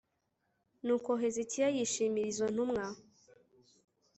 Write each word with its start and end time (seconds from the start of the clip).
nuko 0.85 1.09
hezekiya 1.21 1.67
yishimira 1.75 2.27
izo 2.33 2.45
ntumwa 2.53 2.85